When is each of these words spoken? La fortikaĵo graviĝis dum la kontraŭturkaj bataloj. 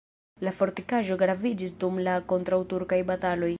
La 0.45 0.53
fortikaĵo 0.61 1.17
graviĝis 1.23 1.77
dum 1.85 2.01
la 2.09 2.17
kontraŭturkaj 2.33 3.03
bataloj. 3.15 3.49